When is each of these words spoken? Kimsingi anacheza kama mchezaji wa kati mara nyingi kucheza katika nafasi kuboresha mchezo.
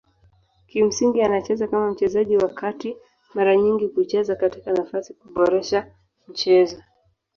Kimsingi 0.67 1.21
anacheza 1.21 1.67
kama 1.67 1.91
mchezaji 1.91 2.37
wa 2.37 2.49
kati 2.49 2.97
mara 3.33 3.55
nyingi 3.55 3.87
kucheza 3.87 4.35
katika 4.35 4.73
nafasi 4.73 5.13
kuboresha 5.13 5.91
mchezo. 6.27 6.83